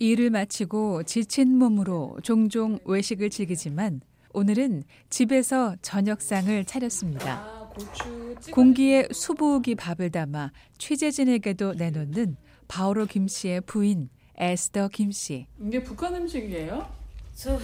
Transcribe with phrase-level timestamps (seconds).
[0.00, 4.00] 일을 마치고 지친 몸으로 종종 외식을 즐기지만
[4.32, 7.34] 오늘은 집에서 저녁상을 차렸습니다.
[7.34, 7.70] 아,
[8.50, 12.36] 공기에 수부우기 밥을 담아 취재진에게도 내놓는
[12.66, 14.08] 바오로 김 씨의 부인
[14.38, 15.46] 에스더 김 씨.
[15.62, 16.88] 이게 북한 음식이에요?
[17.34, 17.60] 저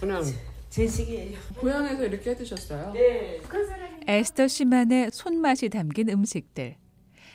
[0.00, 0.24] 그냥
[0.70, 1.38] 제식이에요.
[1.56, 2.92] 고향에서 이렇게 해 드셨어요?
[2.94, 3.40] 네.
[4.08, 6.74] 에스더 씨만의 손맛이 담긴 음식들.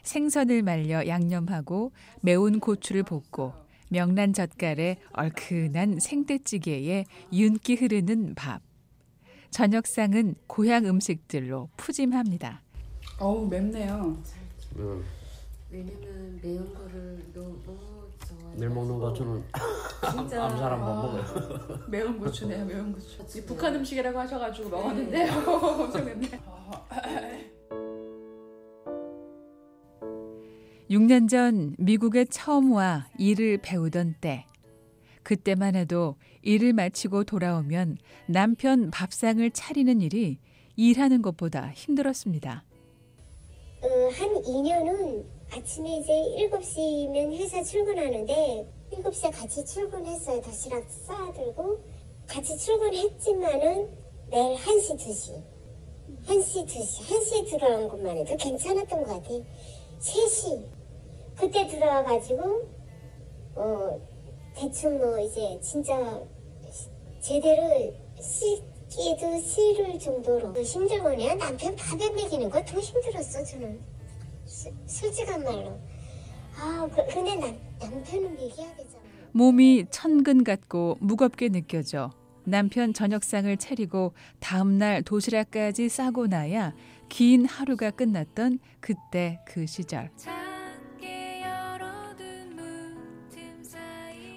[0.04, 8.62] 생선을 말려 양념하고 매운 고추를 볶고 명란 젓갈에 얼큰한 생떼찌개에 윤기 흐르는 밥.
[9.52, 12.62] 저녁상은 고향 음식들로 푸짐합니다.
[13.20, 14.18] 어우 맵네요.
[14.78, 15.02] 어,
[15.70, 17.62] 왜냐면 매운 거를 너무
[18.28, 18.56] 좋아해요.
[18.58, 19.44] 내일 먹는 거 저는
[20.12, 20.96] 진짜 아무 사람 못 아.
[20.96, 21.80] 먹어요.
[21.88, 23.22] 매운 고추네요, 매운 고추.
[23.38, 23.46] 이 네.
[23.46, 26.30] 북한 음식이라고 하셔가지고 먹었는데 엄청 맵네.
[30.90, 34.46] 6년 전 미국에 처음 와 일을 배우던 때.
[35.24, 40.38] 그때만 해도 일을 마치고 돌아오면 남편 밥상을 차리는 일이
[40.76, 42.64] 일하는 것보다 힘들었습니다.
[43.82, 46.14] 어, 한 2년은 아침에 이제
[46.52, 50.42] 7시면 회사 출근하는데 7시에 같이 출근했어요.
[50.42, 51.84] 도시락 싸들고
[52.28, 53.90] 같이 출근했지만은
[54.30, 55.44] 매일 1시, 2시
[56.28, 59.44] 1시, 2시 1시에 들어간 것만 해도 괜찮았던 것 같아요.
[60.00, 60.75] 3시
[61.38, 62.70] 그때 들어와가지고
[63.56, 64.02] 어
[64.56, 65.98] 대충 뭐 이제 진짜
[66.72, 71.36] 시- 제대로 씻기도 싫을 정도로 힘들거든요.
[71.36, 73.80] 남편 밥에 먹이는 거 더 힘들었어 저는
[74.46, 75.78] 수- 솔직한 말로
[76.58, 82.12] 아 그, 근데 남, 남편은 먹여야 되잖아 몸이 천근 같고 무겁게 느껴져
[82.46, 86.74] 남편 저녁상을 차리고 다음 날 도시락까지 싸고 나야
[87.10, 90.10] 긴 하루가 끝났던 그때 그 시절.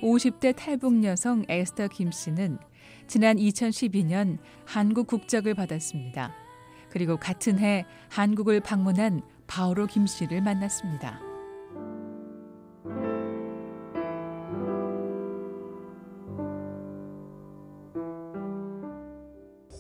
[0.03, 2.59] 50대 탈북 여성 에스터 김 씨는
[3.07, 6.33] 지난 2012년 한국 국적을 받았습니다.
[6.91, 11.21] 그리고 같은 해 한국을 방문한 바오로 김 씨를 만났습니다.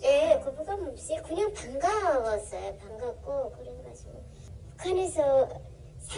[0.03, 2.77] 예, 그 부감 없이 그냥 반가웠어요.
[2.79, 4.25] 반갑고 그래가지고
[4.71, 5.68] 북한에서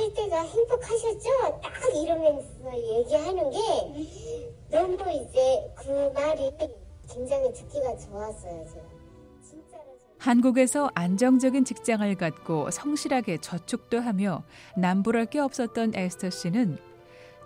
[0.00, 1.60] 살 때가 행복하셨죠?
[1.62, 4.06] 딱 이러면서 얘기하는 게
[4.70, 6.50] 너무 이제 그 말이
[7.12, 8.66] 굉장히 듣기가 좋았어요.
[8.72, 9.00] 제가
[10.18, 14.42] 한국에서 안정적인 직장을 갖고 성실하게 저축도 하며
[14.76, 16.78] 남부럴 게 없었던 에스터 씨는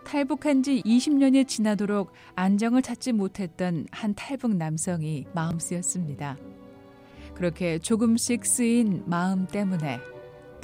[0.05, 6.37] 탈북한 지 20년이 지나도록 안정을 찾지 못했던 한 탈북 남성이 마음 쓰였습니다.
[7.35, 9.99] 그렇게 조금씩 쓰인 마음 때문에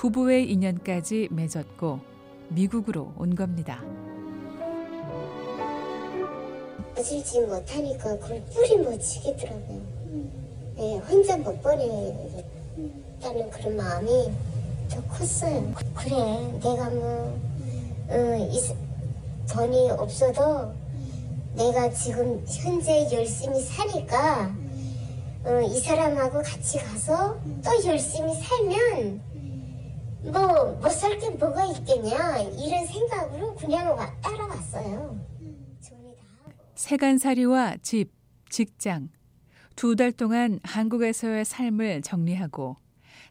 [0.00, 2.00] 부부의 인연까지 맺었고
[2.48, 3.82] 미국으로 온 겁니다.
[6.96, 9.82] 거질지 못하니까 그걸 뿌리 못 치겠더라고요.
[10.78, 14.32] 예, 혼자 못 버리겠다는 그런 마음이
[14.90, 15.70] 더 컸어요.
[15.94, 16.16] 그래,
[16.62, 17.38] 내가 뭐,
[18.08, 18.50] 어,
[19.52, 20.72] 돈이 없어도
[21.56, 24.50] 내가 지금 현재 열심히 사니까
[25.44, 29.28] 어, 이 사람하고 같이 가서 또 열심히 살면
[30.24, 35.18] 뭐 못 살 게 뭐가 있겠냐 이런 생각으로 그냥 와, 따라왔어요.
[36.74, 38.10] 세간살이와 집,
[38.48, 39.08] 직장.
[39.76, 42.76] 두 달 동안 한국에서의 삶을 정리하고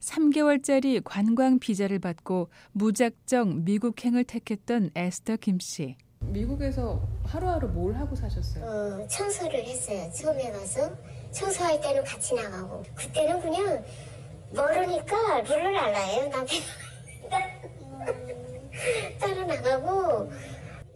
[0.01, 5.95] 3개월짜리 관광 비자를 받고 무작정 미국행을 택했던 에스터 김 씨.
[6.21, 8.63] 미국에서 하루하루 뭘 하고 사셨어요?
[8.65, 10.11] 어, 청소를 했어요.
[10.11, 10.91] 처음에 가서
[11.31, 13.83] 청소할 때는 같이 나가고 그때는 그냥
[14.51, 16.29] 모르니까 룰을 알아요.
[16.29, 16.59] 남편
[19.19, 20.31] 따라 나가고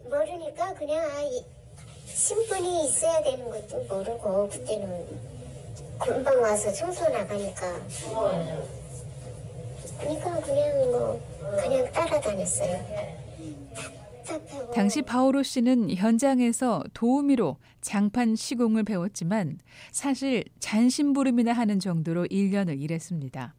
[0.04, 1.44] 모르니까 그냥 아, 이,
[2.06, 5.06] 신분이 있어야 되는 것도 모르고 그때는
[5.98, 7.80] 금방 와서 청소 나가니까
[10.00, 11.20] 그러니까 그냥 뭐
[11.56, 13.13] 그냥 따라다녔어요.
[14.74, 19.58] 당시 바오로 씨는 현장에서 도우미로 장판 시공을 배웠지만
[19.92, 23.54] 사실 잔심부름이나 하는 정도로 1년을 일했습니다.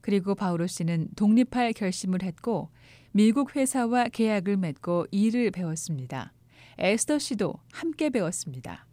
[0.00, 2.70] 그리고 바오로 씨는 독립할 결심을 했고
[3.12, 6.32] 미국 회사와 계약을 맺고 일을 배웠습니다.
[6.78, 8.86] 에스더 씨도 함께 배웠습니다.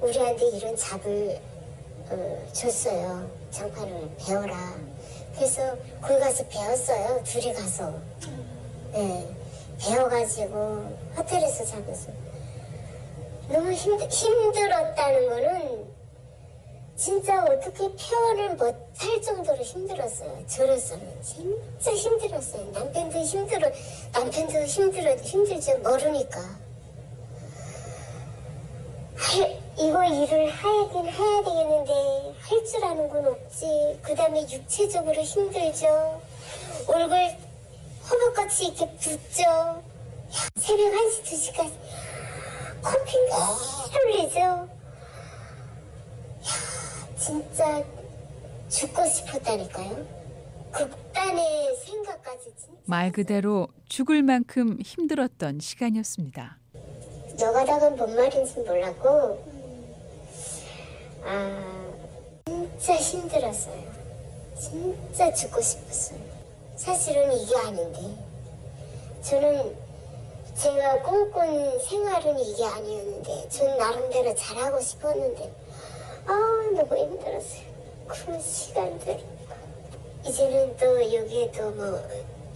[0.00, 1.40] 우리한테 이런 잡을
[2.10, 3.30] 어, 줬어요.
[3.50, 4.56] 장판을 배워라.
[5.34, 7.22] 그래서 거기 가서 배웠어요.
[7.24, 8.00] 둘이 가서.
[8.92, 9.37] 네.
[9.78, 12.10] 배워가지고 호텔에서 자면서
[13.48, 15.88] 너무 힘들, 힘들었다는 거는
[16.96, 20.44] 진짜 어떻게 표현을 못 할 정도로 힘들었어요.
[20.48, 22.68] 저로서는 진짜 힘들었어요.
[22.72, 23.70] 남편도 힘들어,
[24.12, 26.40] 남편도 힘들어 힘들죠 모르니까.
[29.76, 31.92] 이거 일을 하긴 해야 되겠는데
[32.40, 34.00] 할 줄 아는 건 없지.
[34.02, 36.20] 그 다음에 육체적으로 힘들죠.
[36.88, 37.36] 얼굴
[38.48, 39.12] 같이 이렇게.
[39.42, 39.82] 야,
[40.56, 41.72] 새벽 1시, 2시까지
[42.82, 44.38] 커피 매일 흘리죠.
[44.40, 44.68] 야,
[47.18, 47.84] 진짜
[48.70, 50.06] 죽고 싶었다니까요.
[50.72, 52.72] 극단의 생각까지 진짜.
[52.86, 56.58] 말 그대로 죽을 만큼 힘들었던 시간이었습니다.
[57.38, 59.44] 노가다가 뭔 말인지 몰랐고,
[61.22, 61.92] 아,
[62.46, 63.82] 진짜 힘들었어요.
[64.58, 66.18] 진짜 죽고 싶었어요.
[66.76, 68.27] 사실은 이게 아닌데,
[69.22, 69.76] 저는
[70.54, 75.52] 제가 꿈꾼 생활은 이게 아니었는데, 전 나름대로 잘하고 싶었는데,
[76.26, 76.32] 아,
[76.74, 77.62] 너무 힘들었어요.
[78.06, 79.20] 그 시간들.
[80.26, 82.00] 이제는 또 여기에도 뭐,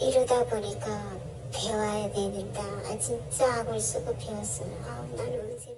[0.00, 1.16] 이러다 보니까
[1.52, 2.62] 배워야 되는다.
[2.62, 4.68] 아, 진짜 악을 쓰고 배웠어요.
[4.84, 5.76] 아, 나는 언제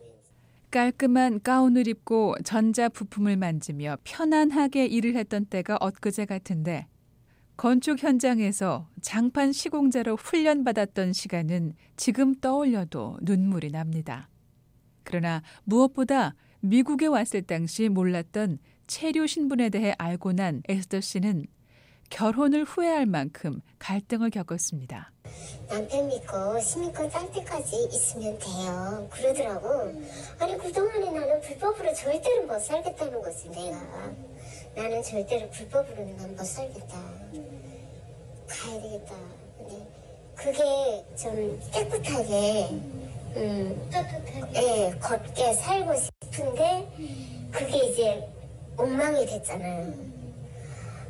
[0.70, 6.88] 깔끔한 가운을 입고 전자 부품을 만지며 편안하게 일을 했던 때가 엊그제 같은데
[7.56, 14.28] 건축 현장에서 장판 시공자로 훈련받았던 시간은 지금 떠올려도 눈물이 납니다.
[15.04, 21.46] 그러나 무엇보다 미국에 왔을 당시 몰랐던 체류 신분에 대해 알고 난 에스더 씨는
[22.10, 25.12] 결혼을 후회할 만큼 갈등을 겪었습니다.
[25.68, 29.08] 남편 믿고 시민권 딸 때까지 있으면 돼요.
[29.10, 29.68] 그러더라고.
[30.38, 34.12] 아니 그동안에 나는 불법으로 절대로 못 살겠다는 거지 내가.
[34.76, 37.23] 나는 절대로 불법으로는 난못 살겠다.
[38.62, 39.14] 가야 되겠다.
[39.58, 39.86] 근데
[40.34, 42.68] 그게 좀 깨끗하게
[43.36, 43.90] 음,
[44.54, 46.88] 예, 걷게 살고 싶은데
[47.50, 48.28] 그게 이제
[48.76, 49.92] 엉망이 됐잖아요.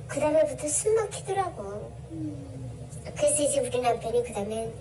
[0.08, 1.92] 그 다음에부터 숨 막히더라고.
[3.16, 4.72] 그래서 이제 우리 남편이 그 다음에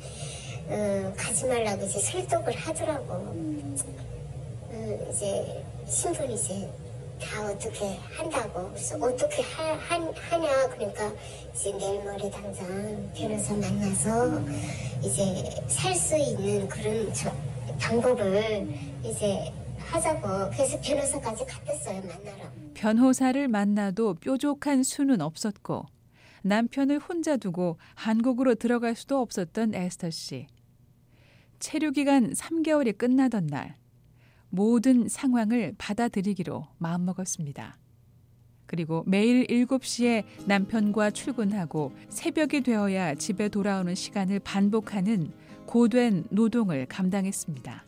[0.69, 3.13] 어, 가지 말라고 이제 설득을 하더라고.
[3.13, 6.69] 어, 이제 신분 이제
[7.19, 8.59] 다 어떻게 한다고.
[9.01, 10.67] 어떻게 하, 하, 하 냐.
[10.69, 11.11] 그러니까
[11.53, 14.41] 이제 내일 모레 당장 변호사 만나서
[15.01, 17.31] 이제 살 수 있는 그런 저,
[17.79, 18.67] 방법을
[19.03, 20.51] 이제 하자고.
[20.51, 22.49] 그래서 변호사까지 갔댔어요, 만나러.
[22.73, 25.85] 변호사를 만나도 뾰족한 수는 없었고
[26.43, 30.47] 남편을 혼자 두고 한국으로 들어갈 수도 없었던 에스터 씨.
[31.59, 33.77] 체류 기간 3개월이 끝나던 날
[34.53, 37.75] 모든 상황을 받아들이기로 마음먹었습니다.
[38.67, 45.33] 그리고 매일 7시에 남편과 출근하고 새벽이 되어야 집에 돌아오는 시간을 반복하는
[45.65, 47.83] 고된 노동을 감당했습니다.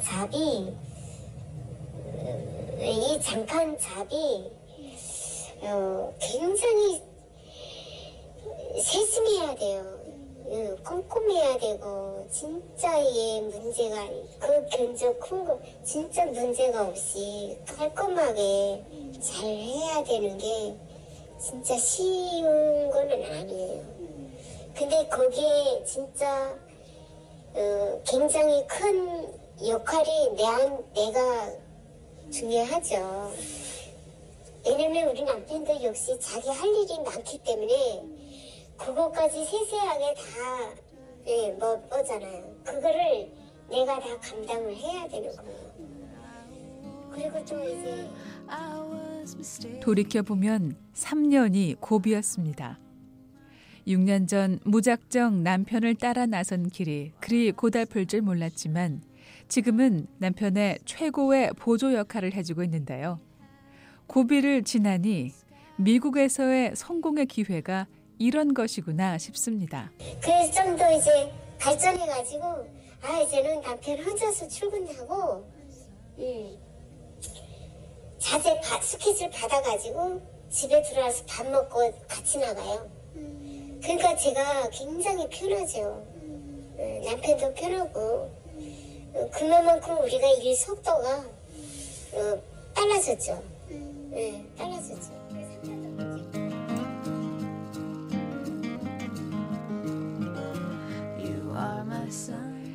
[0.00, 0.72] 잡이
[2.80, 4.14] 이 장판 잡이
[5.60, 7.02] 어, 굉장히
[8.82, 10.05] 세심해야 돼요.
[10.48, 14.06] 어, 꼼꼼해야 되고 진짜 이게 문제가
[14.38, 18.84] 그 견적 큰거 진짜 문제가 없이 깔끔하게
[19.20, 20.76] 잘 해야 되는 게
[21.40, 23.84] 진짜 쉬운 거는 아니에요.
[24.74, 26.56] 근데 거기에 진짜
[27.54, 29.34] 어, 굉장히 큰
[29.66, 31.52] 역할이 내, 안, 내가
[32.30, 33.32] 중요하죠.
[34.64, 38.15] 왜냐면 우리 남편도 역시 자기 할 일이 많기 때문에
[38.78, 40.74] 그것까지 세세하게 다
[41.26, 42.54] 예, 뭐, 뭐잖아요.
[42.64, 43.32] 그거를
[43.68, 45.76] 내가 다 감당을 해야 되는 거예요.
[47.12, 48.08] 그리고 또 이제
[49.80, 52.78] 돌이켜보면 3년이 고비였습니다.
[53.86, 59.02] 6년 전 무작정 남편을 따라 나선 길이 그리 고달플 줄 몰랐지만
[59.48, 63.20] 지금은 남편의 최고의 보조 역할을 해주고 있는데요.
[64.06, 65.32] 고비를 지나니
[65.76, 67.86] 미국에서의 성공의 기회가
[68.18, 69.90] 이런 것이구나 싶습니다.
[70.20, 72.44] 그래서 좀 더 이제 발전해가지고
[73.02, 75.44] 아 이제는 남편 혼자서 출근하고
[76.18, 76.58] 음,
[78.18, 80.20] 자제 바, 스케줄 받아가지고
[80.50, 82.88] 집에 들어와서 밥 먹고 같이 나가요.
[83.82, 86.04] 그러니까 제가 굉장히 편하죠.
[86.22, 88.30] 음, 남편도 편하고
[89.14, 91.24] 어, 그만큼 우리가 일 속도가
[92.12, 92.42] 어,
[92.74, 93.42] 빨라졌죠.
[94.10, 95.25] 네, 빨라졌죠.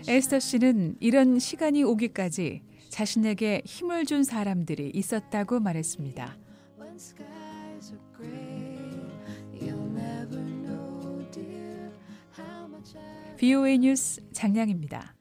[0.07, 6.37] 에스터 씨는 이런 시간이 오기까지 자신에게 힘을 준 사람들이 있었다고 말했습니다.
[13.37, 15.20] VOA 뉴스 장량입니다.